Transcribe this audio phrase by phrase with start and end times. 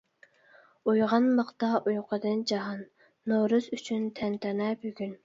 [0.93, 2.79] ئويغانماقتا ئۇيقۇدىن جاھان،
[3.33, 5.15] نورۇز ئۈچۈن تەنتەنە بۈگۈن.